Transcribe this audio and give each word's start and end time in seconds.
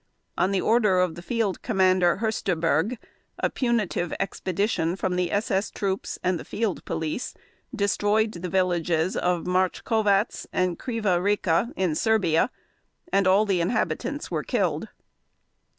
On 0.35 0.49
the 0.49 0.61
order 0.61 0.97
of 0.99 1.13
the 1.13 1.21
Field 1.21 1.61
Commander 1.61 2.17
Hoersterberg 2.23 2.97
a 3.37 3.51
punitive 3.51 4.11
expedition 4.19 4.95
from 4.95 5.15
the 5.15 5.31
SS 5.31 5.69
troops 5.69 6.17
and 6.23 6.39
the 6.39 6.43
field 6.43 6.83
police 6.85 7.35
destroyed 7.75 8.31
the 8.31 8.49
villages 8.49 9.15
of 9.15 9.43
Machkovats, 9.45 10.47
and 10.51 10.79
Kriva 10.79 11.21
Reka 11.21 11.71
in 11.75 11.93
Serbia 11.93 12.49
and 13.13 13.27
all 13.27 13.45
the 13.45 13.61
inhabitants 13.61 14.31
were 14.31 14.41
killed. 14.41 14.87